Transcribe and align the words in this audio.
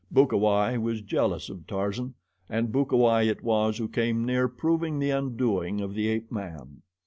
Bukawai 0.11 0.79
was 0.79 1.03
jealous 1.03 1.47
of 1.47 1.67
Tarzan, 1.67 2.15
and 2.49 2.71
Bukawai 2.71 3.27
it 3.27 3.43
was 3.43 3.77
who 3.77 3.87
came 3.87 4.25
near 4.25 4.47
proving 4.47 4.97
the 4.97 5.11
undoing 5.11 5.79
of 5.79 5.93
the 5.93 6.07
ape 6.07 6.31
man. 6.31 6.81